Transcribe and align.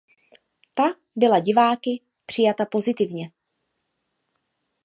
Ta 0.73 0.83
byla 1.15 1.39
diváky 1.39 2.01
přijata 2.25 2.65
pozitivně. 2.65 3.31